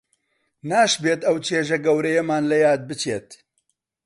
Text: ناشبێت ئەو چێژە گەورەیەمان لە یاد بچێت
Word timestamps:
ناشبێت 0.71 1.19
ئەو 1.27 1.37
چێژە 1.45 1.77
گەورەیەمان 1.85 2.43
لە 2.51 2.57
یاد 2.65 2.81
بچێت 2.89 3.27